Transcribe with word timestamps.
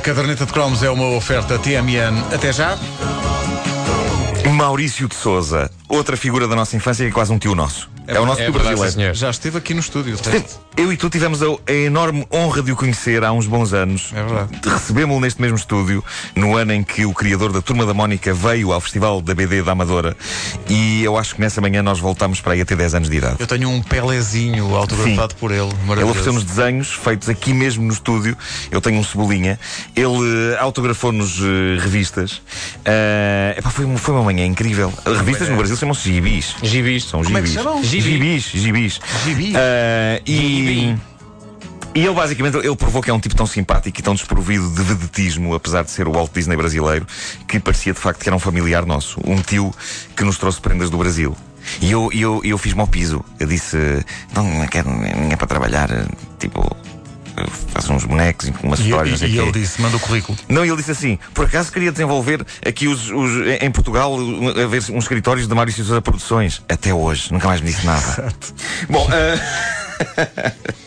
caderneta 0.00 0.44
de 0.44 0.52
cromos 0.52 0.82
é 0.82 0.90
uma 0.90 1.08
oferta 1.16 1.58
TMN. 1.58 2.34
Até 2.34 2.52
já. 2.52 2.76
Maurício 4.52 5.08
de 5.08 5.14
Souza, 5.14 5.70
outra 5.88 6.16
figura 6.16 6.48
da 6.48 6.56
nossa 6.56 6.76
infância 6.76 7.04
que 7.04 7.10
é 7.10 7.12
quase 7.12 7.32
um 7.32 7.38
tio 7.38 7.54
nosso. 7.54 7.93
É, 8.06 8.20
o 8.20 8.26
nosso 8.26 8.42
é 8.42 8.50
brasileiro. 8.50 9.14
Já 9.14 9.30
esteve 9.30 9.58
aqui 9.58 9.72
no 9.74 9.80
estúdio. 9.80 10.14
Esteve- 10.14 10.44
Eu 10.76 10.92
e 10.92 10.96
tu 10.96 11.08
tivemos 11.08 11.40
a, 11.40 11.46
a 11.68 11.72
enorme 11.72 12.26
honra 12.32 12.60
de 12.60 12.72
o 12.72 12.76
conhecer 12.76 13.22
há 13.22 13.30
uns 13.32 13.46
bons 13.46 13.72
anos. 13.72 14.10
É 14.12 14.24
verdade. 14.24 14.58
Recebemos-lo 14.68 15.20
neste 15.20 15.40
mesmo 15.40 15.56
estúdio, 15.56 16.02
no 16.34 16.56
ano 16.56 16.72
em 16.72 16.82
que 16.82 17.06
o 17.06 17.14
criador 17.14 17.52
da 17.52 17.62
Turma 17.62 17.86
da 17.86 17.94
Mónica 17.94 18.34
veio 18.34 18.72
ao 18.72 18.80
Festival 18.80 19.22
da 19.22 19.32
BD 19.36 19.62
da 19.62 19.70
Amadora. 19.70 20.16
E 20.68 21.04
eu 21.04 21.16
acho 21.16 21.36
que 21.36 21.40
nessa 21.40 21.60
manhã 21.60 21.80
nós 21.80 22.00
voltámos 22.00 22.40
para 22.40 22.54
aí 22.54 22.60
a 22.60 22.64
ter 22.64 22.74
10 22.76 22.94
anos 22.96 23.08
de 23.08 23.16
idade. 23.18 23.36
Eu 23.38 23.46
tenho 23.46 23.68
um 23.70 23.80
Pelézinho 23.80 24.74
autografado 24.74 25.36
por 25.36 25.52
ele. 25.52 25.60
Ele 25.62 25.74
Maravilhoso. 25.86 26.10
ofereceu-nos 26.10 26.42
desenhos 26.44 26.88
feitos 26.92 27.28
aqui 27.28 27.54
mesmo 27.54 27.84
no 27.84 27.92
estúdio. 27.92 28.36
Eu 28.68 28.80
tenho 28.80 28.98
um 28.98 29.04
cebolinha. 29.04 29.60
Ele 29.94 30.54
eh, 30.54 30.58
autografou-nos 30.58 31.38
eh, 31.38 31.78
revistas. 31.80 32.42
Eh, 32.84 33.54
epá, 33.58 33.70
foi, 33.70 33.84
uma- 33.84 33.96
foi 33.98 34.12
uma 34.12 34.24
manhã 34.24 34.44
incrível. 34.44 34.92
Revistas 35.06 35.48
no 35.48 35.56
Brasil 35.56 35.76
chamam-se 35.76 36.02
gibis. 36.12 36.56
Gibis. 36.64 37.04
São 37.04 37.22
Como 37.22 37.38
é 37.38 37.42
que 37.42 37.46
gibis. 37.48 37.62
chamam? 37.62 37.82
Gibi. 38.00 38.12
Gibis, 38.12 38.44
gibis. 38.44 39.00
Gibi. 39.24 39.52
Eh, 39.56 40.22
e, 40.26 40.96
e 41.94 42.04
ele 42.04 42.12
basicamente 42.12 42.56
ele 42.56 42.74
provou 42.76 43.00
que 43.00 43.10
é 43.10 43.14
um 43.14 43.20
tipo 43.20 43.36
tão 43.36 43.46
simpático 43.46 44.00
e 44.00 44.02
tão 44.02 44.14
desprovido 44.14 44.68
de 44.70 44.82
vedetismo, 44.82 45.54
apesar 45.54 45.84
de 45.84 45.90
ser 45.90 46.08
o 46.08 46.12
Walt 46.12 46.32
Disney 46.32 46.56
brasileiro, 46.56 47.06
que 47.46 47.60
parecia 47.60 47.92
de 47.92 48.00
facto 48.00 48.20
que 48.20 48.28
era 48.28 48.34
um 48.34 48.40
familiar 48.40 48.84
nosso, 48.84 49.20
um 49.24 49.40
tio 49.40 49.72
que 50.16 50.24
nos 50.24 50.36
trouxe 50.36 50.60
prendas 50.60 50.90
do 50.90 50.98
Brasil. 50.98 51.36
E 51.80 51.90
eu, 51.90 52.10
eu, 52.12 52.40
eu 52.44 52.58
fiz-me 52.58 52.80
ao 52.80 52.86
piso. 52.86 53.24
Eu 53.38 53.46
disse: 53.46 53.76
Não, 54.34 54.44
não 54.44 54.66
quero 54.66 54.90
ninguém 54.90 55.36
para 55.36 55.46
trabalhar. 55.46 55.88
Tipo, 56.38 56.76
faço 58.14 58.46
uns 58.48 58.50
bonecos, 58.50 58.52
umas 58.62 58.78
E, 58.80 58.82
histórias. 58.84 59.22
e, 59.22 59.26
e 59.26 59.30
quê." 59.32 59.38
ele 59.38 59.52
disse: 59.52 59.80
manda 59.80 59.96
o 59.96 60.00
currículo. 60.00 60.38
Não, 60.48 60.64
e 60.64 60.68
ele 60.68 60.76
disse 60.76 60.90
assim: 60.90 61.18
por 61.32 61.46
acaso 61.46 61.72
queria 61.72 61.90
desenvolver 61.92 62.44
aqui 62.66 62.88
os, 62.88 63.10
os- 63.10 63.46
em 63.60 63.70
Portugal 63.70 64.16
haver 64.64 64.82
uns 64.90 65.04
escritórios 65.04 65.46
de 65.48 65.54
Mário 65.54 65.72
Sousa 65.72 66.00
Produções. 66.02 66.62
Até 66.68 66.92
hoje, 66.94 67.32
nunca 67.32 67.48
mais 67.48 67.60
me 67.60 67.68
disse 67.70 67.84
nada. 67.86 68.32
Bom, 68.88 69.06
ah, 69.10 70.52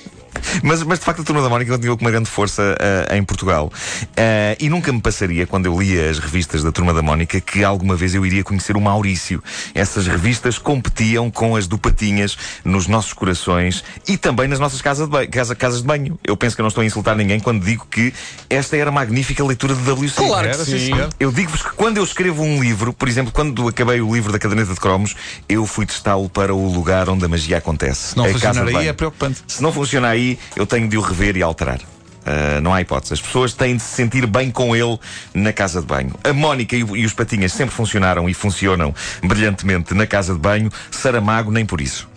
Mas, 0.64 0.84
mas 0.84 1.00
de 1.00 1.06
facto 1.06 1.22
a 1.22 1.24
Turma 1.24 1.42
da 1.42 1.50
Mónica 1.50 1.72
continuou 1.72 1.98
com 1.98 2.06
uma 2.06 2.12
grande 2.12 2.30
força 2.30 2.76
ah, 3.10 3.16
em 3.16 3.24
Portugal. 3.24 3.72
Ah, 4.16 4.56
e 4.60 4.70
nunca 4.70 4.92
me 4.92 5.02
passaria, 5.02 5.46
quando 5.48 5.66
eu 5.66 5.80
lia 5.80 6.10
as 6.10 6.20
revistas 6.20 6.64
da 6.64 6.72
Turma 6.72 6.94
da 6.94 7.02
Mónica, 7.02 7.40
que 7.40 7.64
alguma 7.64 7.96
vez 7.96 8.16
eu 8.16 8.26
iria 8.26 8.44
conhecer 8.44 8.76
o 8.76 8.82
Maurício. 8.82 9.44
Essas 9.74 10.08
revistas 10.08 10.58
competiam 10.58 11.30
com 11.30 11.56
as 11.56 11.68
do 11.68 11.78
Patinhas 11.78 12.38
nos 12.64 12.88
nossos 12.88 13.14
corações 13.14 13.84
e 14.08 14.18
também 14.18 14.48
nas 14.48 14.60
nossas 14.60 14.82
casas 14.82 15.06
de 15.06 15.12
banho. 15.12 15.30
Casa, 15.30 15.56
casas 15.56 15.82
de 15.82 15.88
banho. 15.88 16.20
Eu 16.24 16.36
penso 16.38 16.56
que 16.56 16.62
eu 16.62 16.64
não 16.64 16.70
estou 16.70 16.82
a 16.82 16.86
insultar 16.86 17.16
ninguém 17.16 17.40
quando 17.40 17.64
digo 17.64 17.86
que 17.90 18.14
esta 18.50 18.78
era 18.78 18.90
a 18.90 18.94
magnífica 18.94 19.44
leitura 19.44 19.76
de 19.76 19.92
WC. 19.92 20.16
Claro 20.16 20.50
que 20.50 20.56
Era, 20.56 20.66
sim. 20.66 20.92
Eu 21.20 21.32
digo-vos 21.32 21.62
que 21.62 21.72
quando 21.72 21.98
eu 21.98 22.04
escrevo 22.04 22.44
um 22.44 22.62
livro, 22.62 22.94
por 22.94 23.08
exemplo, 23.08 23.32
quando 23.32 23.68
acabei 23.68 24.02
o 24.02 24.14
livro 24.14 24.32
da 24.32 24.40
caderneta 24.40 24.74
de 24.74 24.80
cromos, 24.80 25.16
eu 25.48 25.66
fui 25.66 25.86
testá-lo 25.86 26.30
para 26.30 26.54
o 26.54 26.72
lugar 26.72 27.10
onde 27.10 27.26
a 27.26 27.28
magia 27.28 27.58
acontece. 27.58 28.10
Se 28.10 28.18
não 28.18 28.26
funcionar 28.26 28.68
aí 28.68 28.88
é 28.88 28.94
preocupante. 28.94 29.44
Se 29.48 29.62
não 29.62 29.72
funciona 29.72 30.10
aí, 30.10 30.38
eu 30.56 30.66
tenho 30.66 30.88
de 30.88 30.98
o 30.98 31.02
rever 31.02 31.38
e 31.38 31.42
alterar. 31.42 31.80
Ah, 32.28 32.60
não 32.60 32.74
há 32.74 32.82
hipótese. 32.82 33.14
As 33.14 33.22
pessoas 33.22 33.54
têm 33.54 33.78
de 33.78 33.82
se 33.82 33.96
sentir 33.96 34.28
bem 34.28 34.52
com 34.52 34.76
ele 34.76 35.00
na 35.34 35.54
casa 35.54 35.80
de 35.80 35.88
banho. 35.88 36.14
A 36.26 36.34
Mónica 36.34 36.76
e, 36.76 36.80
e 36.80 37.06
os 37.06 37.14
Patinhas 37.14 37.54
sempre 37.54 37.74
funcionaram 37.74 38.28
e 38.28 38.34
funcionam 38.34 38.94
brilhantemente 39.24 39.94
na 39.94 40.06
casa 40.06 40.34
de 40.34 40.40
banho. 40.40 40.70
Saramago, 40.92 41.50
nem 41.52 41.66
por 41.66 41.80
isso. 41.80 42.08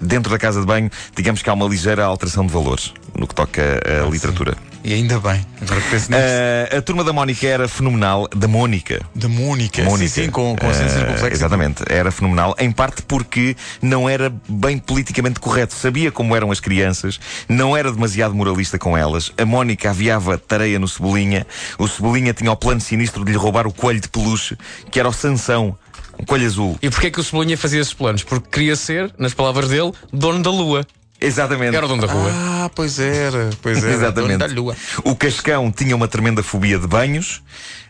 Dentro 0.00 0.32
da 0.32 0.38
casa 0.38 0.60
de 0.60 0.66
banho, 0.66 0.90
digamos 1.14 1.40
que 1.40 1.48
há 1.48 1.52
uma 1.52 1.68
ligeira 1.68 2.04
alteração 2.04 2.44
de 2.44 2.52
valores 2.52 2.92
no 3.16 3.28
que 3.28 3.34
toca 3.34 3.80
à 4.04 4.10
literatura. 4.10 4.56
E 4.82 4.94
ainda 4.94 5.20
bem. 5.20 5.44
Agora 5.60 5.80
que 5.80 5.90
penso 5.90 6.10
nisso. 6.10 6.22
Ah, 6.72 6.78
a 6.78 6.82
turma 6.82 7.04
da 7.04 7.12
Mónica 7.12 7.46
era 7.46 7.68
fenomenal. 7.68 8.26
Da 8.34 8.48
Mónica. 8.48 9.00
da 9.14 9.28
Mônica. 9.28 9.82
Mónica. 9.84 10.08
Sim, 10.08 10.24
sim, 10.24 10.30
com, 10.30 10.56
com 10.56 10.68
acento 10.70 10.86
Eh, 10.86 10.96
circunflexo. 10.98 11.36
Exatamente, 11.36 11.82
era 11.88 12.10
fenomenal, 12.10 12.54
em 12.58 12.72
parte 12.72 13.02
porque 13.02 13.54
não 13.82 14.08
era 14.08 14.32
bem 14.48 14.78
politicamente 14.78 15.38
correto. 15.38 15.74
Sabia 15.74 16.10
como 16.10 16.34
eram 16.34 16.50
as 16.50 16.60
crianças, 16.60 17.20
não 17.48 17.76
era 17.76 17.92
demasiado 17.92 18.34
moralista 18.34 18.78
com 18.78 18.96
elas. 18.96 19.30
A 19.36 19.44
Mónica 19.44 19.90
aviava 19.90 20.38
tareia 20.38 20.78
no 20.78 20.88
Cebolinha, 20.88 21.46
o 21.78 21.86
Cebolinha 21.86 22.32
tinha 22.32 22.50
o 22.50 22.56
plano 22.56 22.80
sinistro 22.80 23.24
de 23.24 23.32
lhe 23.32 23.36
roubar 23.38 23.66
o 23.66 23.72
coelho 23.72 24.00
de 24.00 24.08
peluche, 24.08 24.56
que 24.90 24.98
era 24.98 25.08
o 25.08 25.12
Sansão, 25.12 25.76
um 26.18 26.24
coelho 26.24 26.46
azul. 26.46 26.78
E 26.80 26.88
porquê 26.88 27.08
é 27.08 27.10
que 27.10 27.20
o 27.20 27.24
Cebolinha 27.24 27.58
fazia 27.58 27.80
esses 27.80 27.92
planos? 27.92 28.22
Porque 28.22 28.48
queria 28.50 28.76
ser, 28.76 29.12
nas 29.18 29.34
palavras 29.34 29.68
dele, 29.68 29.92
dono 30.12 30.42
da 30.42 30.50
lua. 30.50 30.86
Exatamente. 31.20 31.76
Era 31.76 31.84
o 31.84 31.88
dono 31.88 32.06
da 32.06 32.12
rua. 32.12 32.30
Ah, 32.32 32.70
pois 32.74 32.98
era. 32.98 33.50
Pois 33.60 33.82
era. 33.82 33.92
Exatamente. 33.92 34.38
Da 34.38 34.46
lua. 34.46 34.74
O 35.04 35.14
Cascão 35.14 35.70
tinha 35.70 35.94
uma 35.94 36.08
tremenda 36.08 36.42
fobia 36.42 36.78
de 36.78 36.86
banhos, 36.86 37.42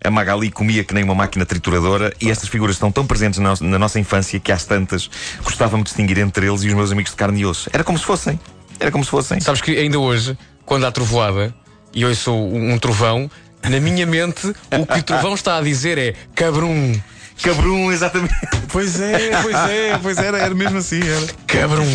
a 0.05 0.11
Magali 0.11 0.51
comia 0.51 0.83
que 0.83 0.93
nem 0.93 1.05
uma 1.05 1.15
máquina 1.15 1.47
trituradora, 1.47 2.13
e 2.21 2.31
estas 2.31 2.49
figuras 2.49 2.77
estão 2.77 2.91
tão 2.91 3.07
presentes 3.07 3.39
na, 3.39 3.55
na 3.61 3.79
nossa 3.79 4.01
infância 4.01 4.41
que 4.41 4.51
às 4.51 4.65
tantas 4.65 5.09
gostava-me 5.45 5.85
de 5.85 5.91
distinguir 5.91 6.19
entre 6.19 6.47
eles 6.47 6.63
e 6.63 6.69
os 6.69 6.75
meus 6.75 6.91
amigos 6.91 7.13
de 7.13 7.17
carne 7.17 7.41
e 7.41 7.47
osso. 7.47 7.71
Era 7.73 7.85
como 7.85 7.99
se 7.99 8.05
fossem. 8.05 8.39
Era 8.81 8.91
como 8.91 9.05
se 9.05 9.11
fossem. 9.11 9.41
Sabes 9.41 9.61
que 9.61 9.77
ainda 9.79 9.99
hoje, 9.99 10.37
quando 10.65 10.87
há 10.87 10.91
trovoada 10.91 11.55
e 11.95 12.03
eu 12.03 12.15
sou 12.15 12.53
um, 12.53 12.73
um 12.73 12.79
trovão, 12.79 13.31
na 13.63 13.79
minha 13.79 14.07
mente 14.07 14.47
o 14.47 14.87
que 14.87 14.99
o 14.99 15.03
trovão 15.03 15.35
está 15.35 15.59
a 15.59 15.61
dizer 15.61 15.99
é 15.99 16.15
cabrum, 16.35 16.99
Cabrum, 17.43 17.91
exatamente. 17.91 18.35
Pois 18.69 19.01
é, 19.01 19.31
pois 19.43 19.57
é, 19.57 19.99
pois 20.03 20.19
era, 20.19 20.39
era 20.39 20.55
mesmo 20.55 20.79
assim. 20.79 21.01
Era. 21.03 21.27
cabrum. 21.47 21.87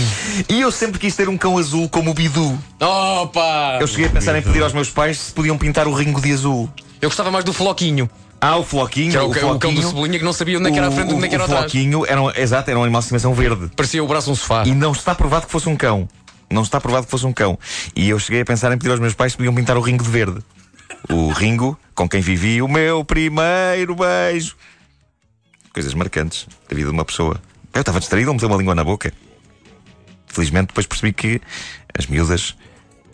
E 0.50 0.60
eu 0.62 0.72
sempre 0.72 1.00
quis 1.00 1.16
ter 1.16 1.30
um 1.30 1.38
cão 1.38 1.58
azul 1.58 1.88
como 1.88 2.12
o 2.12 2.14
Bidu. 2.14 2.58
Opa! 2.82 3.78
Eu 3.80 3.88
cheguei 3.88 4.08
a 4.08 4.10
pensar 4.10 4.38
em 4.38 4.42
pedir 4.42 4.62
aos 4.64 4.74
meus 4.74 4.90
pais 4.90 5.18
se 5.18 5.32
podiam 5.32 5.58
pintar 5.58 5.88
o 5.88 5.94
ringo 5.94 6.20
de 6.20 6.34
azul. 6.34 6.70
Eu 7.02 7.10
gostava 7.10 7.30
mais 7.32 7.46
do 7.46 7.54
floquinho, 7.54 8.10
Ah, 8.42 8.58
o 8.58 8.64
Floquinho. 8.64 9.12
que 9.12 9.18
era 9.18 9.26
o, 9.26 9.28
o, 9.28 9.32
o 9.32 9.34
cão 9.36 9.46
do 9.54 9.60
Floquinho, 9.60 9.88
Cebolinha 9.88 10.20
que 10.20 10.26
não 10.26 10.34
sabia 10.34 10.58
onde 10.58 10.70
é 10.70 10.72
que 10.72 10.78
era 10.78 10.88
a 10.88 10.92
frente 10.92 11.12
e 11.12 11.14
onde 11.14 11.26
é 11.26 11.30
que 11.30 11.36
era 11.36 11.44
o 11.44 11.46
atrás. 11.46 11.72
Floquinho 11.72 12.06
era 12.06 12.22
um, 12.22 12.32
exato, 12.32 12.70
era 12.70 12.80
um 12.80 12.84
animal 12.84 13.00
de 13.02 13.06
estimação 13.06 13.34
verde. 13.34 13.70
Parecia 13.76 14.04
o 14.04 14.08
braço 14.08 14.26
de 14.28 14.32
um 14.32 14.36
sofá. 14.36 14.64
E 14.66 14.72
não 14.74 14.92
está 14.92 15.14
provado 15.16 15.46
que 15.46 15.52
fosse 15.52 15.70
um 15.70 15.76
cão. 15.76 16.08
Não 16.50 16.62
está 16.62 16.80
provado 16.82 17.06
que 17.06 17.12
fosse 17.12 17.26
um 17.26 17.34
cão. 17.34 17.58
E 17.96 18.10
eu 18.10 18.20
cheguei 18.20 18.42
a 18.42 18.46
pensar 18.46 18.72
em 18.74 18.78
pedir 18.78 18.92
aos 18.92 19.00
meus 19.00 19.14
pais 19.14 19.32
se 19.32 19.38
podiam 19.38 19.54
pintar 19.54 19.78
o 19.78 19.82
Ringo 19.82 20.04
de 20.04 20.10
verde. 20.10 20.40
O 21.10 21.30
Ringo, 21.32 21.78
com 21.94 22.08
quem 22.10 22.22
vivi 22.22 22.62
o 22.62 22.68
meu 22.68 23.04
primeiro 23.06 23.96
beijo. 23.96 24.56
Coisas 25.76 25.94
marcantes 25.94 26.48
da 26.70 26.74
vida 26.76 26.88
de 26.90 26.94
uma 26.96 27.04
pessoa. 27.04 27.40
Eu 27.74 27.82
estava 27.82 28.00
distraído, 28.00 28.30
ele 28.30 28.36
meteu 28.36 28.48
uma 28.48 28.58
língua 28.58 28.74
na 28.74 28.84
boca. 28.86 29.12
Felizmente 30.26 30.68
depois 30.68 30.88
percebi 30.88 31.12
que 31.12 31.42
as 31.98 32.08
miúdas 32.08 32.56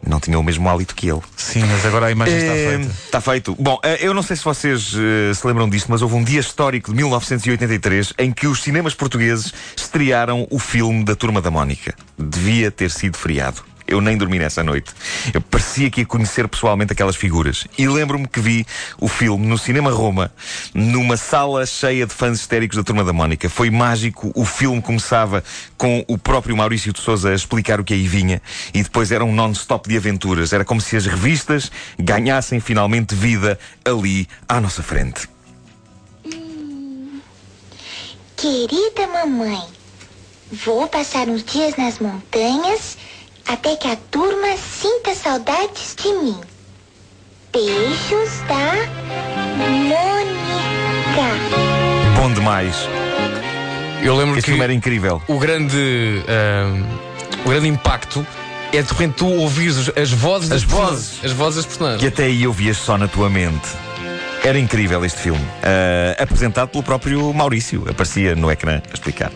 não 0.06 0.20
tinham 0.20 0.40
o 0.40 0.44
mesmo 0.44 0.70
hálito 0.70 0.94
que 0.96 1.10
ele. 1.10 1.22
Sim, 1.36 1.64
mas 1.66 1.84
agora 1.88 2.06
a 2.06 2.12
imagem 2.12 2.38
está 2.38 2.54
Eh, 2.54 2.70
feita. 2.78 2.94
Está 3.06 3.22
feito. 3.22 3.56
Bom, 3.60 3.80
eh, 3.84 3.98
eu 4.06 4.14
não 4.14 4.22
sei 4.22 4.36
se 4.36 4.44
vocês 4.44 4.94
eh, 4.96 5.34
se 5.34 5.46
lembram 5.48 5.68
disto, 5.68 5.88
mas 5.90 6.04
houve 6.04 6.14
um 6.14 6.24
dia 6.24 6.40
histórico 6.40 6.92
de 6.92 6.98
1983 6.98 8.14
em 8.20 8.32
que 8.32 8.46
os 8.46 8.62
cinemas 8.62 8.94
portugueses 8.94 9.52
estrearam 9.76 10.48
o 10.52 10.60
filme 10.60 11.04
da 11.04 11.16
Turma 11.16 11.42
da 11.42 11.50
Mónica. 11.50 11.96
Devia 12.16 12.70
ter 12.70 12.92
sido 12.92 13.18
feriado. 13.18 13.64
Eu 13.88 14.02
nem 14.02 14.18
dormi 14.18 14.40
nessa 14.40 14.64
noite. 14.64 14.92
Eu 15.34 15.42
parecia 15.42 15.90
que 15.90 16.02
ia 16.02 16.06
conhecer 16.06 16.48
pessoalmente 16.48 16.94
aquelas 16.94 17.16
figuras. 17.16 17.66
E 17.78 17.88
lembro-me 17.88 18.28
que 18.28 18.40
vi 18.40 18.66
o 19.00 19.08
filme 19.08 19.46
no 19.46 19.58
Cinema 19.58 19.92
Roma, 19.92 20.32
numa 20.74 21.18
sala 21.18 21.66
cheia 21.66 22.06
de 22.06 22.14
fãs 22.14 22.40
histéricos 22.40 22.78
da 22.78 22.84
Turma 22.84 23.04
da 23.04 23.14
Mónica. 23.14 23.50
Foi 23.50 23.70
mágico. 23.70 24.32
O 24.36 24.46
filme 24.46 24.82
começava 24.82 25.44
com 25.78 26.04
o 26.08 26.18
próprio 26.18 26.56
Maurício 26.56 26.94
de 26.94 27.00
Souza 27.00 27.30
a 27.30 27.36
explicar 27.36 27.80
o 27.80 27.84
que 27.84 27.94
aí 27.94 28.08
vinha 28.08 28.42
e 28.74 28.84
depois 28.84 29.12
era 29.12 29.24
um 29.24 29.34
non-stop 29.34 29.90
de 29.90 29.98
aventuras. 29.98 30.54
Era 30.54 30.66
como 30.66 30.82
se 30.82 30.96
as 30.96 31.06
revistas 31.06 31.72
ganhassem 32.00 32.60
finalmente 32.60 33.16
vida 33.16 33.60
ali 33.86 34.28
à 34.48 34.60
nossa 34.60 34.82
frente. 34.82 35.28
Querida 38.36 39.08
mamãe, 39.08 39.62
vou 40.52 40.88
passar 40.88 41.28
uns 41.28 41.44
dias 41.44 41.76
nas 41.76 42.00
montanhas 42.00 42.98
até 43.52 43.76
que 43.76 43.88
a 43.88 43.96
turma 44.10 44.56
sinta 44.58 45.14
saudades 45.14 45.96
de 46.02 46.10
mim. 46.14 46.38
Beijos 47.52 48.40
da 48.48 48.88
Mônica. 49.58 51.28
Bom 52.16 52.34
demais. 52.34 52.76
Eu 54.02 54.16
lembro 54.16 54.36
Este 54.38 54.46
que 54.46 54.52
filme 54.52 54.64
era 54.64 54.74
incrível. 54.74 55.22
o 55.28 55.38
grande, 55.38 56.24
ahm, 56.28 56.84
o 57.46 57.50
grande 57.50 57.68
impacto 57.68 58.26
é 58.74 58.82
de 58.82 58.88
repente 58.90 59.16
tu 59.16 59.28
ouvires 59.28 59.92
as 59.98 60.12
vozes 60.12 60.50
das 60.50 60.64
As 60.64 60.64
vozes. 60.64 61.20
As 61.24 61.32
vozes 61.32 61.56
das 61.58 61.66
E 61.66 61.68
personagens. 61.68 62.08
até 62.14 62.24
aí 62.24 62.44
eu 62.44 62.54
vias 62.54 62.78
só 62.78 62.98
na 62.98 63.08
tua 63.08 63.30
mente. 63.30 63.68
Era 64.44 64.58
incrível 64.58 65.06
este 65.06 65.20
filme. 65.20 65.46
Ah, 65.62 66.24
apresentado 66.24 66.70
pelo 66.70 66.82
próprio 66.84 67.32
Maurício. 67.32 67.86
Aparecia 67.88 68.34
no 68.34 68.50
ecrã 68.50 68.82
a 68.90 68.94
explicar. 68.94 69.32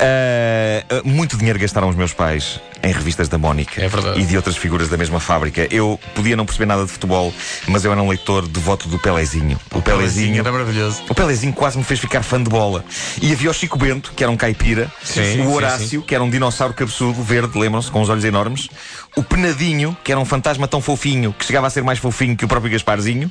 Ah, 0.00 0.82
ah, 0.90 1.00
muito 1.04 1.36
dinheiro 1.36 1.58
gastaram 1.60 1.88
os 1.88 1.94
meus 1.94 2.12
pais 2.12 2.60
em 2.82 2.92
revistas 2.92 3.28
da 3.28 3.36
Mónica 3.38 3.82
É 3.82 3.88
verdade. 3.88 4.20
e 4.20 4.24
de 4.24 4.36
outras 4.36 4.56
figuras 4.56 4.88
da 4.88 4.96
mesma 4.96 5.20
fábrica. 5.20 5.66
Eu 5.70 5.98
podia 6.14 6.36
não 6.36 6.44
perceber 6.46 6.66
nada 6.66 6.84
de 6.84 6.90
futebol, 6.90 7.32
mas 7.66 7.84
eu 7.84 7.92
era 7.92 8.00
um 8.02 8.08
leitor 8.08 8.46
devoto 8.46 8.88
do 8.88 8.98
Pelezinho. 8.98 9.58
O 9.72 9.82
Pelezinho. 9.82 10.38
Era 10.38 10.52
maravilhoso. 10.52 11.02
O 11.08 11.14
Pelezinho 11.14 11.52
quase 11.52 11.76
me 11.78 11.84
fez 11.84 11.98
ficar 12.00 12.22
fã 12.22 12.42
de 12.42 12.48
bola. 12.48 12.84
E 13.20 13.32
havia 13.32 13.50
o 13.50 13.54
Chico 13.54 13.76
Bento, 13.78 14.12
que 14.14 14.22
era 14.22 14.30
um 14.30 14.36
caipira. 14.36 14.90
Sim, 15.02 15.20
o 15.20 15.24
sim, 15.24 15.46
Horácio, 15.46 16.02
que 16.02 16.14
era 16.14 16.22
um 16.22 16.30
dinossauro 16.30 16.74
cabeçudo, 16.74 17.22
verde, 17.22 17.58
lembram-se, 17.58 17.90
com 17.90 18.00
os 18.00 18.08
olhos 18.08 18.24
enormes. 18.24 18.68
O 19.16 19.22
Penadinho, 19.22 19.96
que 20.04 20.12
era 20.12 20.20
um 20.20 20.24
fantasma 20.24 20.68
tão 20.68 20.80
fofinho 20.80 21.32
que 21.32 21.44
chegava 21.44 21.66
a 21.66 21.70
ser 21.70 21.82
mais 21.82 21.98
fofinho 21.98 22.36
que 22.36 22.44
o 22.44 22.48
próprio 22.48 22.70
Gasparzinho. 22.72 23.30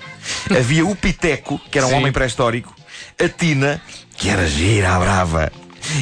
havia 0.49 0.85
o 0.85 0.95
Piteco, 0.95 1.59
que 1.71 1.77
era 1.77 1.88
um 1.88 1.91
Sim. 1.91 1.95
homem 1.95 2.11
pré-histórico. 2.11 2.75
A 3.23 3.29
Tina, 3.29 3.81
que 4.17 4.29
era 4.29 4.45
gira, 4.47 4.95
à 4.95 4.99
brava. 4.99 5.51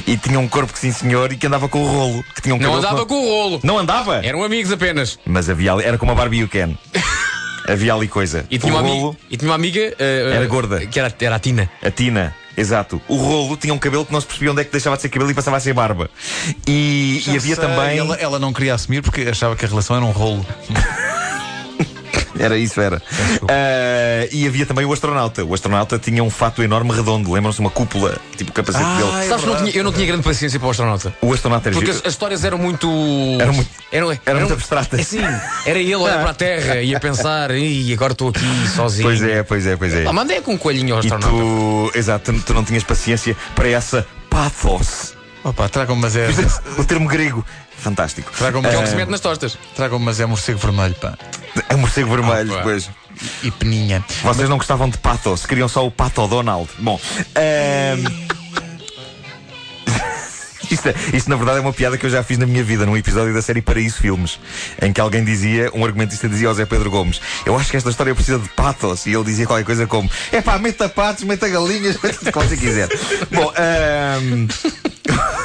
E 0.08 0.18
tinha 0.18 0.40
um 0.40 0.48
corpo 0.48 0.72
que 0.74 0.80
sim 0.80 0.92
senhor 0.92 1.32
e 1.32 1.38
que 1.38 1.48
andava 1.48 1.68
com 1.68 1.84
o 1.84 1.88
rolo. 1.88 2.24
Que 2.36 2.42
tinha 2.42 2.56
um 2.56 2.58
Não 2.60 2.76
andava 2.76 3.06
com 3.06 3.16
o 3.16 3.30
rolo. 3.30 3.60
Não 3.64 3.78
andava? 3.78 4.26
Eram 4.26 4.44
amigos 4.44 4.72
apenas. 4.72 5.18
Mas 5.26 5.50
havia 5.50 5.74
ali, 5.74 5.84
era 5.84 5.98
como 5.98 6.12
a 6.12 6.16
Barbie 6.16 6.38
e 6.40 6.44
o 6.44 6.48
Ken. 6.48 6.76
havia 7.68 7.94
ali 7.94 8.08
coisa. 8.08 8.46
E 8.50 8.58
tinha, 8.60 8.74
o 8.74 8.78
uma, 8.78 8.88
rolo, 8.88 9.10
amiga, 9.10 9.18
e 9.30 9.38
tinha 9.38 9.50
uma 9.50 9.56
amiga. 9.56 9.80
eh, 10.00 10.32
Era 10.36 10.46
gorda. 10.48 10.86
Que 10.86 11.00
era, 11.00 11.14
era 11.20 11.36
a 11.36 11.40
Tina. 11.40 11.70
A 11.82 11.90
Tina, 11.92 12.36
exato. 12.56 13.02
O 13.08 13.16
rolo 13.16 13.58
tinha 13.58 13.74
um 13.74 13.80
cabelo 13.80 14.06
que 14.06 14.14
não 14.14 14.22
se 14.22 14.28
percebia 14.28 14.52
onde 14.52 14.62
é 14.62 14.64
que 14.64 14.72
deixava 14.72 14.96
de 14.96 15.02
ser 15.02 15.10
cabelo 15.10 15.32
e 15.32 15.34
passava 15.34 15.58
a 15.58 15.60
ser 15.60 15.74
barba. 15.74 16.10
E, 16.68 17.24
e 17.28 17.36
havia 17.36 17.56
Sei, 17.56 17.66
também. 17.66 17.98
Ela, 17.98 18.16
ela 18.18 18.40
não 18.40 18.54
queria 18.54 18.74
assumir 18.76 19.02
porque 19.02 19.22
achava 19.22 19.56
que 19.56 19.66
a 19.66 19.68
relação 19.68 19.96
era 19.96 20.06
um 20.06 20.12
rolo. 20.12 20.46
Era 22.46 22.58
isso, 22.58 22.80
era. 22.80 23.02
Ah, 23.50 24.28
e 24.32 24.48
havia 24.48 24.66
também 24.66 24.86
o 24.86 24.94
astronauta. 24.94 25.44
O 25.44 25.54
astronauta 25.54 25.98
tinha 26.00 26.24
um 26.24 26.30
fato 26.30 26.62
enorme 26.64 26.92
redondo. 26.94 27.32
Lembram-se 27.32 27.60
uma 27.60 27.70
cúpula, 27.70 28.18
tipo 28.38 28.52
o 28.52 28.54
capacete 28.54 28.84
Ah, 28.86 28.98
dele. 28.98 29.26
é 29.26 29.30
Sabes 29.30 29.46
não 29.46 29.56
tinha- 29.58 29.72
eu 29.76 29.84
não 29.84 29.92
tinha 29.92 30.06
grande 30.06 30.24
paciência 30.24 30.60
para 30.60 30.68
o 30.68 30.72
astronauta. 30.72 31.16
O 31.22 31.34
astronauta 31.34 31.70
era 31.70 31.76
Porque 31.76 31.92
as, 31.92 31.98
as 32.06 32.14
histórias 32.14 32.44
eram 32.44 32.58
muito. 32.58 32.88
Eram 33.40 33.54
muito- 33.54 33.70
Eram, 33.92 34.12
eram 34.26 34.40
muito 34.40 34.54
abstratas. 34.54 35.00
É 35.00 35.04
sim, 35.04 35.22
era 35.66 35.80
ele 35.80 35.94
a 35.94 35.98
olhar 36.00 36.20
para 36.20 36.30
a 36.32 36.34
Terra 36.34 36.82
e 36.82 36.94
a 36.96 37.00
pensar, 37.00 37.52
e 37.52 37.94
agora 37.94 38.12
estou 38.14 38.30
aqui 38.30 38.68
sozinho. 38.76 39.08
Pois 39.08 39.22
é, 39.24 39.44
pois 39.44 39.66
é, 39.68 39.76
pois 39.76 39.94
é. 39.94 40.06
Ah, 40.06 40.14
mandei 40.14 40.42
com 40.42 40.54
um 40.54 40.58
coelhinho 40.58 40.96
ao 40.96 41.02
E 41.02 41.06
astronauta. 41.06 41.30
tu, 41.36 41.92
exato, 41.98 42.34
tu, 42.34 42.42
tu 42.42 42.54
não 42.54 42.64
tinhas 42.64 42.84
paciência 42.84 43.36
para 43.56 43.70
essa 43.70 44.06
pathos. 44.30 45.15
Opa, 45.46 45.70
tragam-me, 45.70 46.02
mas 46.02 46.16
é. 46.16 46.28
O 46.78 46.84
termo 46.84 47.08
grego. 47.08 47.46
Fantástico. 47.78 48.32
Tragam-me 48.36 48.68
Que 48.68 48.74
é 48.76 48.78
o 48.78 48.82
que 48.82 48.88
Ah, 48.88 48.92
se 48.92 48.96
mete 48.96 49.10
nas 49.10 49.20
tostas. 49.22 49.58
tragam 49.76 50.00
mas 50.00 50.20
é 50.20 50.26
morcego 50.26 50.58
vermelho, 50.60 50.96
pá. 50.96 51.16
É 51.70 51.76
morcego 51.76 52.10
vermelho, 52.10 52.54
Ah, 52.54 52.58
pá. 52.58 52.64
pois. 52.64 52.90
E 53.44 53.52
peninha. 53.52 54.04
Vocês 54.24 54.50
não 54.50 54.58
gostavam 54.58 54.90
de 54.90 54.98
pathos, 54.98 55.46
queriam 55.46 55.68
só 55.70 55.86
o 55.86 55.92
Pato 55.92 56.28
Donald. 56.28 56.68
Bom, 56.80 57.00
ahm, 57.36 58.26
Isto, 60.72 60.90
é- 60.90 60.96
isto, 61.14 61.30
na 61.30 61.36
verdade 61.36 61.60
é 61.60 61.62
uma 61.62 61.72
piada 61.72 61.96
que 61.96 62.06
eu 62.08 62.10
já 62.10 62.24
fiz 62.24 62.40
na 62.40 62.46
minha 62.48 62.64
vida 62.64 62.88
num 62.88 62.98
episódio 62.98 63.32
da 63.34 63.42
série 63.42 63.62
Paraíso 63.62 63.98
Filmes, 63.98 64.40
em 64.82 64.92
que 64.92 65.00
alguém 65.00 65.24
dizia, 65.24 65.70
um 65.76 65.86
argumentista 65.86 66.28
dizia 66.28 66.48
ao 66.48 66.56
Zé 66.56 66.66
Pedro 66.66 66.90
Gomes: 66.90 67.22
Eu 67.46 67.56
acho 67.56 67.70
que 67.70 67.78
esta 67.78 67.90
história 67.92 68.16
precisa 68.16 68.40
de 68.40 68.50
patos. 68.50 69.06
E 69.06 69.12
ele 69.14 69.24
dizia 69.24 69.46
qualquer 69.46 69.64
coisa 69.64 69.86
como: 69.86 70.10
É 70.32 70.42
pá, 70.42 70.58
meta 70.58 70.90
patos, 70.90 71.24
meta 71.24 71.48
galinhas, 71.48 71.98
meta 72.02 72.18
o 72.30 72.32
que 72.34 72.40
você 72.48 72.58
quiser. 72.58 72.90
Bom, 73.32 73.54
ahm, 73.56 74.48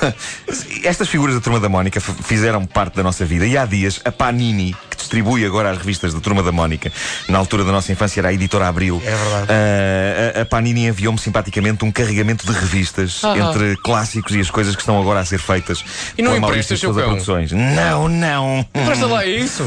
estas 0.84 1.08
figuras 1.08 1.34
da 1.34 1.40
Turma 1.40 1.60
da 1.60 1.68
Mónica 1.68 2.00
fizeram 2.00 2.64
parte 2.66 2.96
da 2.96 3.02
nossa 3.02 3.24
vida 3.24 3.46
e 3.46 3.56
há 3.56 3.64
dias 3.66 4.00
a 4.04 4.12
Panini, 4.12 4.74
que 4.90 4.96
distribui 4.96 5.44
agora 5.44 5.70
as 5.70 5.78
revistas 5.78 6.14
da 6.14 6.20
Turma 6.20 6.42
da 6.42 6.52
Mónica, 6.52 6.92
na 7.28 7.38
altura 7.38 7.64
da 7.64 7.72
nossa 7.72 7.90
infância 7.92 8.20
era 8.20 8.28
a 8.28 8.32
editora 8.32 8.68
Abril. 8.68 9.00
É 9.04 9.10
verdade. 9.16 9.46
Ah, 9.50 10.38
a, 10.38 10.42
a 10.42 10.46
Panini 10.46 10.86
enviou-me 10.86 11.18
simpaticamente 11.18 11.84
um 11.84 11.90
carregamento 11.92 12.46
de 12.46 12.52
revistas 12.52 13.22
Ah. 13.24 13.36
entre 13.36 13.76
clássicos 13.76 14.34
e 14.34 14.40
as 14.40 14.50
coisas 14.50 14.74
que 14.74 14.82
estão 14.82 15.00
agora 15.00 15.20
a 15.20 15.24
ser 15.24 15.38
feitas. 15.38 15.84
E 16.16 16.22
não 16.22 16.36
emprestas, 16.36 16.78
seu 16.80 16.88
Sousa 16.90 17.00
cão? 17.02 17.10
Produções. 17.10 17.52
Não, 17.52 18.08
não. 18.08 18.66
Presta 18.72 19.06
lá 19.06 19.24
isso. 19.26 19.64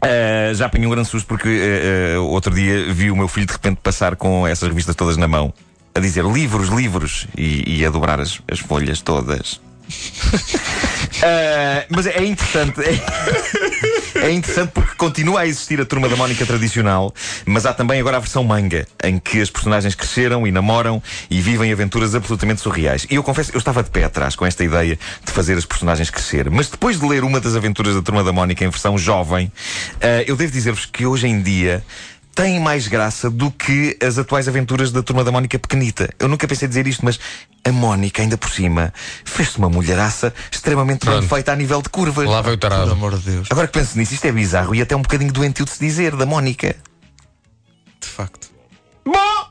Ah, 0.00 0.54
já 0.54 0.66
apanhei 0.66 0.86
um 0.86 0.90
grande 0.90 1.08
susto 1.08 1.26
porque 1.26 1.48
ah, 1.48 2.16
ah, 2.16 2.20
outro 2.20 2.54
dia 2.54 2.92
vi 2.92 3.10
o 3.10 3.16
meu 3.16 3.26
filho 3.26 3.46
de 3.46 3.52
repente 3.52 3.80
passar 3.82 4.14
com 4.16 4.46
essas 4.46 4.68
revistas 4.68 4.94
todas 4.94 5.16
na 5.16 5.26
mão, 5.26 5.52
a 5.94 6.00
dizer 6.00 6.24
livros, 6.24 6.68
livros, 6.68 7.26
e, 7.36 7.78
e 7.78 7.86
a 7.86 7.90
dobrar 7.90 8.20
as, 8.20 8.40
as 8.50 8.60
folhas 8.60 9.00
todas. 9.00 9.60
Ah, 11.20 11.84
mas 11.88 12.06
é 12.06 12.24
interessante. 12.24 12.80
É, 12.80 14.22
é 14.28 14.30
interessante 14.30 14.70
porque 14.70 14.94
continua 14.96 15.40
a 15.40 15.46
existir 15.46 15.80
a 15.80 15.84
turma 15.84 16.08
da 16.08 16.14
Mónica 16.14 16.46
tradicional, 16.46 17.12
mas 17.44 17.66
há 17.66 17.72
também 17.72 17.98
agora 17.98 18.18
a 18.18 18.20
versão 18.20 18.44
manga, 18.44 18.86
em 19.02 19.18
que 19.18 19.40
as 19.40 19.50
personagens 19.50 19.96
cresceram 19.96 20.46
e 20.46 20.52
namoram 20.52 21.02
e 21.28 21.40
vivem 21.40 21.72
aventuras 21.72 22.14
absolutamente 22.14 22.60
surreais. 22.60 23.04
E 23.10 23.16
eu 23.16 23.24
confesso, 23.24 23.50
eu 23.52 23.58
estava 23.58 23.82
de 23.82 23.90
pé 23.90 24.04
atrás 24.04 24.36
com 24.36 24.46
esta 24.46 24.62
ideia 24.62 24.96
de 25.24 25.32
fazer 25.32 25.58
as 25.58 25.64
personagens 25.64 26.08
crescer, 26.08 26.48
mas 26.50 26.68
depois 26.68 27.00
de 27.00 27.06
ler 27.06 27.24
uma 27.24 27.40
das 27.40 27.56
aventuras 27.56 27.94
da 27.96 28.02
turma 28.02 28.22
da 28.22 28.32
Mónica 28.32 28.64
em 28.64 28.68
versão 28.68 28.96
jovem, 28.96 29.50
ah, 30.00 30.22
eu 30.24 30.36
devo 30.36 30.52
dizer-vos 30.52 30.86
que 30.86 31.04
hoje 31.04 31.26
em 31.26 31.42
dia 31.42 31.82
têm 32.38 32.60
mais 32.60 32.86
graça 32.86 33.28
do 33.28 33.50
que 33.50 33.98
as 34.00 34.16
atuais 34.16 34.46
aventuras 34.46 34.92
da 34.92 35.02
Turma 35.02 35.24
da 35.24 35.32
Mónica 35.32 35.58
pequenita. 35.58 36.08
Eu 36.20 36.28
nunca 36.28 36.46
pensei 36.46 36.68
dizer 36.68 36.86
isto, 36.86 37.04
mas 37.04 37.18
a 37.64 37.72
Mónica, 37.72 38.22
ainda 38.22 38.38
por 38.38 38.48
cima, 38.48 38.94
fez-se 39.24 39.58
uma 39.58 39.68
mulheraça 39.68 40.32
extremamente 40.48 41.04
bem 41.04 41.16
Pronto. 41.16 41.28
feita 41.28 41.52
a 41.52 41.56
nível 41.56 41.82
de 41.82 41.88
curvas. 41.88 42.28
Lá 42.28 42.40
veio 42.40 42.54
o 42.54 42.58
Pelo 42.58 42.70
tarado. 42.70 42.92
amor 42.92 43.18
de 43.18 43.28
Deus. 43.28 43.48
Agora 43.50 43.66
que 43.66 43.72
penso 43.72 43.98
nisso, 43.98 44.14
isto 44.14 44.24
é 44.24 44.30
bizarro 44.30 44.72
e 44.72 44.80
até 44.80 44.94
um 44.94 45.02
bocadinho 45.02 45.32
doentio 45.32 45.64
de 45.64 45.72
se 45.72 45.80
dizer, 45.80 46.14
da 46.14 46.24
Mónica. 46.24 46.76
De 48.00 48.06
facto. 48.06 48.48
Bom! 49.04 49.48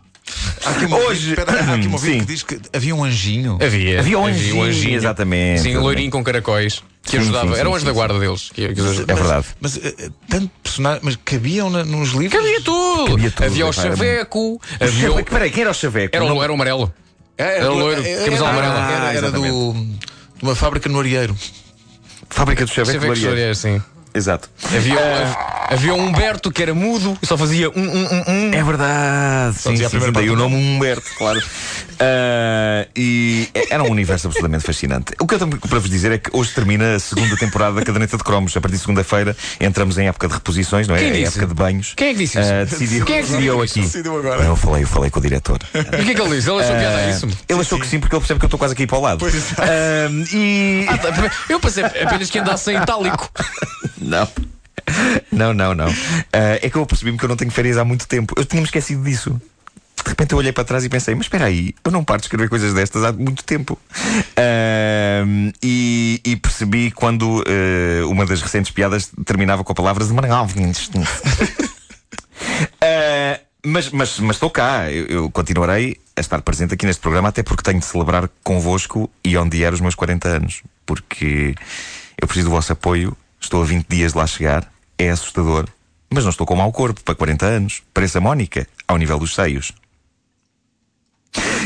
Há 0.66 0.70
aqui 0.70 0.86
uma 0.86 0.98
Hoje- 0.98 1.32
Espera, 1.32 1.52
há 1.52 1.74
aqui 1.76 1.88
uma 1.88 2.00
que 2.00 2.22
diz 2.26 2.44
que 2.44 2.58
havia 2.74 2.96
um 2.96 3.04
anjinho. 3.04 3.58
Havia. 3.62 4.00
Havia 4.00 4.18
um 4.18 4.26
anjinho, 4.26 4.96
exatamente. 4.96 5.62
Sim, 5.62 5.76
um 5.78 5.82
loirinho 5.82 6.10
com 6.12 6.24
caracóis. 6.24 6.82
Que 7.08 7.12
Sim, 7.14 7.18
ajudava. 7.20 7.54
sim, 7.54 7.60
Era 7.60 7.70
sim, 7.70 7.76
anjo 7.76 7.86
da 7.86 7.92
sim, 7.92 7.96
guarda 7.96 8.20
deles. 8.20 8.50
Que, 8.54 8.74
que 8.74 8.82
os. 8.82 9.00
É 9.00 9.06
verdade. 9.06 9.46
Mas 9.62 9.78
eh, 9.78 9.96
eh, 9.98 10.10
tanto 10.30 10.52
personagem. 10.62 11.00
Mas 11.04 11.16
cabiam 11.24 11.70
na- 11.70 11.84
nos 11.86 12.10
livros? 12.10 12.40
Havia 12.44 12.62
tudo. 12.62 13.14
Havia 13.14 13.32
tudo, 13.32 13.46
havia 13.46 13.66
o 13.66 13.70
epá, 13.70 13.82
era 13.82 13.92
chaveco. 13.96 14.62
Havia 14.80 14.88
o... 15.08 15.12
Chaveco, 15.12 15.32
Peraí, 15.32 15.50
quem 15.52 15.62
era 15.62 15.72
o 15.72 15.74
Chaveco? 15.74 16.16
Era, 16.16 16.26
o, 16.26 16.44
era 16.44 16.52
o 16.52 16.56
amarelo. 16.56 16.94
Era, 17.38 17.70
loiro, 17.70 18.04
camisola 18.04 18.50
era, 18.50 18.68
amarela. 18.68 18.92
Era, 18.92 19.06
era 19.14 19.28
exatamente. 19.28 19.52
do, 19.54 19.74
de 20.38 20.44
uma 20.44 20.56
fábrica 20.56 20.90
no 20.90 21.00
Arieiro. 21.00 21.36
Fábrica 22.30 22.66
do 22.66 22.72
Chaveco, 22.72 23.00
Chaveco. 23.02 23.16
Soares, 23.16 23.58
sim. 23.58 23.82
Exato. 24.18 24.50
Havia, 24.66 24.98
havia 25.70 25.94
um 25.94 26.08
Humberto 26.08 26.52
que 26.52 26.62
era 26.62 26.74
mudo 26.74 27.18
e 27.22 27.26
só 27.26 27.38
fazia 27.38 27.70
um, 27.70 27.74
um, 27.74 28.06
um, 28.06 28.24
um. 28.28 28.54
É 28.54 28.64
verdade. 28.64 29.58
Sim, 29.58 29.72
dizia 29.72 29.88
a 29.88 29.90
sim, 29.90 29.98
primeira 30.00 30.20
sim, 30.20 30.26
daí 30.26 30.30
o 30.30 30.36
nome 30.36 30.56
Humberto, 30.56 31.10
claro. 31.18 31.42
Ah, 32.00 32.88
e 32.96 33.50
era 33.70 33.84
um 33.84 33.90
universo 33.90 34.28
absolutamente 34.28 34.64
fascinante. 34.66 35.14
O 35.20 35.26
que 35.28 35.36
eu 35.36 35.40
tenho 35.40 35.58
para 35.58 35.80
vos 35.80 35.90
dizer 35.90 36.12
é 36.12 36.18
que 36.18 36.30
hoje 36.34 36.52
termina 36.52 36.96
a 36.96 37.00
segunda 37.00 37.36
temporada 37.38 37.76
da 37.76 37.84
Caderneta 37.84 38.18
de 38.18 38.24
Cromos. 38.24 38.56
A 38.56 38.62
partir 38.62 38.76
de 38.78 38.82
segunda-feira 38.82 39.36
entramos 39.60 39.98
em 39.98 40.08
época 40.08 40.28
de 40.28 40.34
reposições, 40.36 40.88
não 40.88 40.96
é? 40.96 41.00
Quem 41.00 41.10
É 41.10 41.12
disse? 41.14 41.28
época 41.40 41.48
de 41.48 41.54
banhos. 41.54 41.94
Quem 41.96 42.10
é 42.10 42.12
que 42.14 42.20
disse 42.20 42.40
isso? 42.40 42.52
Ah, 42.52 42.64
decidiu, 42.66 43.06
Quem 43.06 43.16
é 43.18 43.22
que 43.22 43.28
decidiu 43.28 43.62
aqui. 43.62 43.82
Decidiu 43.82 44.18
agora. 44.20 44.44
Eu 44.44 44.56
falei, 44.56 44.84
eu 44.84 44.88
falei 44.88 45.10
com 45.10 45.20
o 45.20 45.22
diretor. 45.22 45.60
E 45.74 45.80
o 46.02 46.06
que 46.06 46.12
é 46.12 46.14
que 46.16 46.22
ele 46.22 46.36
disse? 46.36 46.50
Ele 46.50 46.62
achou 46.62 46.76
piada 46.76 46.98
a 46.98 47.10
isso? 47.10 47.28
Ele 47.50 47.60
achou 47.62 47.80
que 47.80 47.88
sim, 47.88 48.00
porque 48.00 48.16
ele 48.16 48.22
percebe 48.22 48.40
que 48.40 48.46
eu 48.46 48.48
estou 48.48 48.60
quase 48.60 48.74
aqui 48.74 48.86
para 48.88 48.98
o 48.98 49.02
lado. 49.02 49.20
Pois 49.20 49.36
é. 49.36 49.40
Ah, 49.58 50.10
e. 50.34 50.86
Eu 51.50 51.60
pensei 51.60 51.84
apenas 51.84 52.30
que 52.30 52.40
andasse 52.40 52.72
em 52.72 52.78
itálico. 52.78 53.30
Não. 54.08 54.28
Não, 55.32 55.54
não, 55.54 55.76
não. 55.76 55.90
Ah, 56.32 56.60
é 56.62 56.70
que 56.70 56.78
eu 56.78 56.86
percebi-me 56.86 57.18
que 57.18 57.26
eu 57.26 57.30
não 57.30 57.36
tenho 57.36 57.52
férias 57.52 57.78
há 57.78 57.84
muito 57.84 58.08
tempo. 58.08 58.34
Eu 58.38 58.46
tinha-me 58.46 58.66
esquecido 58.66 59.04
disso. 59.04 59.40
De 60.04 60.10
repente 60.10 60.32
eu 60.32 60.38
olhei 60.38 60.54
para 60.54 60.64
trás 60.64 60.86
e 60.86 60.90
pensei, 60.90 61.14
mas 61.16 61.26
espera 61.26 61.46
aí, 61.46 61.76
eu 61.84 61.92
não 61.92 62.04
paro 62.04 62.22
de 62.22 62.28
escrever 62.28 62.48
coisas 62.48 62.74
destas 62.74 63.04
há 63.04 63.12
muito 63.12 63.44
tempo. 63.44 63.78
Ah, 64.38 65.26
e, 65.62 66.22
e 66.24 66.36
percebi 66.38 66.92
quando 66.92 67.44
ah, 67.46 68.08
uma 68.08 68.26
das 68.26 68.42
recentes 68.42 68.72
piadas 68.72 69.12
terminava 69.26 69.64
com 69.64 69.72
a 69.72 69.76
palavra 69.76 70.06
de 70.06 70.14
Ah, 72.82 73.40
mas, 73.66 73.90
mas, 73.92 74.20
mas 74.20 74.36
estou 74.38 74.50
cá, 74.50 74.90
eu, 74.90 75.06
eu 75.08 75.32
continuarei 75.32 75.98
a 76.16 76.22
estar 76.22 76.42
presente 76.42 76.74
aqui 76.74 76.86
neste 76.86 77.02
programa, 77.02 77.28
até 77.28 77.44
porque 77.44 77.64
tenho 77.64 77.80
de 77.80 77.86
celebrar 77.86 78.30
convosco 78.44 79.10
e 79.24 79.36
onde 79.36 79.66
os 79.66 79.82
meus 79.82 79.96
40 79.96 80.30
anos. 80.30 80.64
Porque 80.86 81.54
eu 82.20 82.28
preciso 82.28 82.48
do 82.48 82.52
vosso 82.52 82.72
apoio, 82.72 83.16
estou 83.48 83.64
a 83.64 83.66
20 83.66 83.88
dias 83.88 84.12
de 84.12 84.18
lá 84.18 84.28
chegar, 84.28 84.70
é 84.98 85.10
assustador, 85.10 85.68
mas 86.10 86.24
não 86.24 86.32
estou 86.32 86.46
com 86.46 86.56
mau 86.56 86.72
corpo 86.72 87.02
para 87.02 87.16
40 87.16 87.46
anos. 87.46 87.82
Pareço 87.94 88.18
a 88.18 88.22
Mónica, 88.22 88.68
ao 88.88 88.98
nível 88.98 89.18
dos 89.18 89.34
seios. 89.34 89.72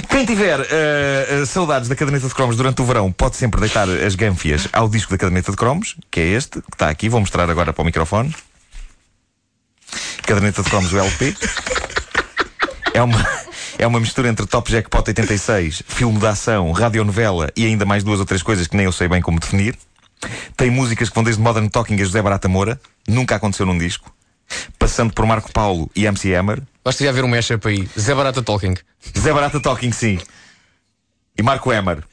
Quem 0.09 0.25
tiver 0.25 0.59
eh, 0.69 1.43
saudades 1.45 1.87
da 1.87 1.95
caderneta 1.95 2.27
de 2.27 2.33
cromos 2.33 2.55
durante 2.55 2.81
o 2.81 2.85
verão 2.85 3.11
pode 3.11 3.35
sempre 3.35 3.61
deitar 3.61 3.87
as 3.89 4.15
gânfias 4.15 4.67
ao 4.73 4.89
disco 4.89 5.11
da 5.11 5.17
caderneta 5.17 5.51
de 5.51 5.57
cromos, 5.57 5.95
que 6.09 6.19
é 6.19 6.27
este, 6.27 6.61
que 6.61 6.73
está 6.73 6.89
aqui, 6.89 7.09
vou 7.09 7.19
mostrar 7.19 7.49
agora 7.49 7.73
para 7.73 7.81
o 7.81 7.85
microfone. 7.85 8.35
Caderneta 10.23 10.61
de 10.61 10.69
cromos, 10.69 10.93
o 10.93 10.99
LP. 10.99 11.35
É 12.93 13.01
uma, 13.01 13.25
é 13.77 13.87
uma 13.87 13.99
mistura 13.99 14.27
entre 14.27 14.45
Top 14.45 14.69
Jackpot 14.69 15.03
86, 15.07 15.83
filme 15.87 16.19
de 16.19 16.27
ação, 16.27 16.71
radionovela 16.71 17.49
e 17.55 17.65
ainda 17.65 17.85
mais 17.85 18.03
duas 18.03 18.19
ou 18.19 18.25
três 18.25 18.43
coisas 18.43 18.67
que 18.67 18.75
nem 18.75 18.85
eu 18.85 18.91
sei 18.91 19.07
bem 19.07 19.21
como 19.21 19.39
definir. 19.39 19.77
Tem 20.55 20.69
músicas 20.69 21.09
que 21.09 21.15
vão 21.15 21.23
desde 21.23 21.41
Modern 21.41 21.67
Talking 21.67 21.95
a 21.95 22.03
José 22.03 22.21
Barata 22.21 22.47
Moura, 22.47 22.79
nunca 23.07 23.35
aconteceu 23.35 23.65
num 23.65 23.77
disco, 23.77 24.13
passando 24.77 25.13
por 25.13 25.25
Marco 25.25 25.51
Paulo 25.51 25.89
e 25.95 26.05
MC 26.05 26.33
Hammer. 26.35 26.61
Basta 26.83 27.03
já 27.03 27.11
ver 27.11 27.23
um 27.23 27.27
mashup 27.27 27.67
aí. 27.67 27.87
Zé 27.99 28.13
Barata 28.13 28.41
Talking. 28.41 28.75
Zé 29.17 29.33
Barata 29.33 29.59
Talking, 29.59 29.91
sim. 29.91 30.19
E 31.37 31.41
Marco 31.43 31.71
Hammer. 31.71 32.03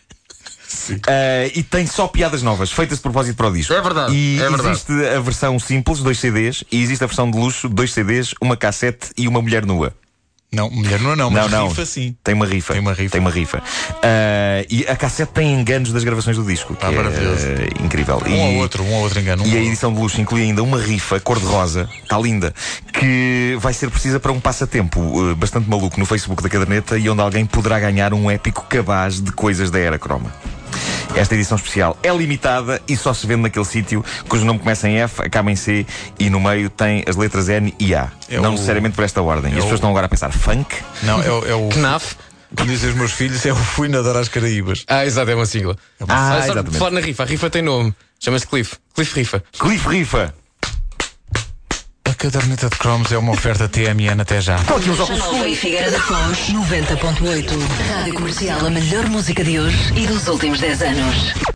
Uh, 0.90 1.50
e 1.54 1.62
tem 1.62 1.86
só 1.86 2.06
piadas 2.08 2.42
novas, 2.42 2.70
feitas 2.70 2.98
de 2.98 3.02
propósito 3.02 3.36
para 3.36 3.48
o 3.48 3.52
disco. 3.52 3.72
É 3.72 3.80
verdade, 3.80 4.12
E 4.14 4.38
é 4.40 4.48
verdade. 4.48 4.70
existe 4.70 4.92
a 4.92 5.20
versão 5.20 5.58
simples, 5.58 6.00
dois 6.00 6.18
CDs, 6.18 6.62
e 6.70 6.82
existe 6.82 7.02
a 7.02 7.06
versão 7.06 7.30
de 7.30 7.38
luxo, 7.38 7.68
dois 7.68 7.92
CDs, 7.92 8.34
uma 8.40 8.56
cassete 8.56 9.08
e 9.16 9.26
uma 9.26 9.40
mulher 9.40 9.64
nua. 9.64 9.94
Não, 10.50 10.70
mulher 10.70 10.98
não, 11.00 11.14
não, 11.14 11.30
mas 11.30 11.50
não, 11.50 11.58
não. 11.58 11.68
rifa 11.68 11.84
sim. 11.84 12.16
Tem 12.24 12.34
uma 12.34 12.46
rifa. 12.46 12.72
Tem 12.72 12.80
uma 12.80 12.94
rifa. 12.94 13.10
Tem 13.10 13.20
uma 13.20 13.30
rifa. 13.30 13.58
Uh, 13.58 14.66
e 14.70 14.86
a 14.88 14.96
cassete 14.96 15.32
tem 15.32 15.60
enganos 15.60 15.92
das 15.92 16.02
gravações 16.02 16.38
do 16.38 16.44
disco. 16.44 16.74
Ah, 16.80 16.90
é, 16.90 16.96
maravilhoso. 16.96 17.46
uh, 17.46 17.84
incrível. 17.84 18.22
Um 18.26 18.30
e, 18.30 18.38
ou 18.38 18.62
outro, 18.62 18.82
um 18.82 18.94
ou 18.94 19.02
outro 19.02 19.20
engano. 19.20 19.42
um 19.42 19.46
E 19.46 19.58
a 19.58 19.60
edição 19.60 19.92
de 19.92 20.00
luxo 20.00 20.20
inclui 20.20 20.42
ainda 20.42 20.62
uma 20.62 20.80
rifa 20.80 21.20
cor-de-rosa, 21.20 21.86
está 22.02 22.18
linda, 22.18 22.54
que 22.92 23.58
vai 23.60 23.74
ser 23.74 23.90
precisa 23.90 24.18
para 24.18 24.32
um 24.32 24.40
passatempo 24.40 25.00
uh, 25.00 25.36
bastante 25.36 25.68
maluco 25.68 26.00
no 26.00 26.06
Facebook 26.06 26.42
da 26.42 26.48
caderneta 26.48 26.96
e 26.96 27.10
onde 27.10 27.20
alguém 27.20 27.44
poderá 27.44 27.78
ganhar 27.78 28.14
um 28.14 28.30
épico 28.30 28.64
cabaz 28.70 29.20
de 29.20 29.30
coisas 29.32 29.70
da 29.70 29.78
era 29.78 29.98
croma. 29.98 30.32
Esta 31.14 31.34
edição 31.34 31.56
especial 31.56 31.98
é 32.02 32.10
limitada 32.14 32.80
e 32.86 32.96
só 32.96 33.12
se 33.12 33.26
vende 33.26 33.42
naquele 33.42 33.64
sítio 33.64 34.04
cujo 34.28 34.44
nome 34.44 34.58
começa 34.60 34.88
em 34.88 34.98
F, 35.00 35.22
acaba 35.22 35.50
em 35.50 35.56
C 35.56 35.84
e 36.18 36.30
no 36.30 36.38
meio 36.38 36.70
tem 36.70 37.02
as 37.08 37.16
letras 37.16 37.48
N 37.48 37.74
e 37.78 37.94
A. 37.94 38.10
É 38.28 38.38
não 38.38 38.50
o- 38.50 38.52
necessariamente 38.52 38.94
por 38.94 39.04
esta 39.04 39.20
ordem. 39.22 39.50
e 39.52 39.54
as 39.54 39.58
o- 39.60 39.62
pessoas 39.62 39.78
estão 39.78 39.90
agora 39.90 40.06
a 40.06 40.08
pensar 40.08 40.30
funk? 40.32 40.76
Não, 41.02 41.20
é, 41.22 41.30
o- 41.30 41.44
é 41.46 41.54
o. 41.54 41.68
Knaf. 41.70 42.14
Como 42.56 42.70
dizem 42.70 42.90
os 42.90 42.96
meus 42.96 43.12
filhos, 43.12 43.44
é 43.44 43.52
o 43.52 43.56
Fui 43.56 43.88
Nadar 43.88 44.16
às 44.16 44.28
Caraíbas. 44.28 44.84
Ah, 44.88 45.04
exato, 45.04 45.30
é 45.30 45.34
uma 45.34 45.44
sigla. 45.44 45.76
Ah, 46.08 46.38
só 46.38 46.44
exatamente. 46.52 46.78
falar 46.78 46.90
na 46.92 47.00
rifa, 47.00 47.22
a 47.22 47.26
rifa 47.26 47.50
tem 47.50 47.60
nome. 47.62 47.94
Chama-se 48.18 48.46
Cliff. 48.46 48.76
Cliff 48.94 49.14
Rifa. 49.14 49.42
Cliff 49.58 49.86
Rifa! 49.88 50.34
A 52.18 52.20
caderneta 52.20 52.68
de 52.68 52.76
cromos 52.76 53.12
é 53.12 53.16
uma 53.16 53.30
oferta 53.30 53.68
TMN 53.68 54.20
até 54.20 54.40
já. 54.40 54.56
Nova 54.58 55.48
e 55.48 55.54
Figueira 55.54 55.88
da 55.88 56.00
Foz 56.00 56.48
90.8. 56.48 57.48
Rádio 57.88 58.14
Comercial, 58.14 58.66
a 58.66 58.70
melhor 58.70 59.08
música 59.08 59.44
de 59.44 59.60
hoje 59.60 59.92
e 59.94 60.04
dos 60.04 60.26
últimos 60.26 60.58
10 60.58 60.82
anos. 60.82 61.34